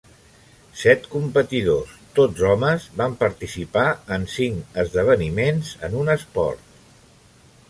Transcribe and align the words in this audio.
Set 0.83 1.03
competidors, 1.11 1.91
tots 2.19 2.41
homes, 2.53 2.87
van 3.03 3.15
participar 3.21 3.85
en 4.17 4.27
cinc 4.39 4.83
esdeveniments 4.87 5.73
en 5.91 5.99
un 6.03 6.15
esport. 6.19 6.69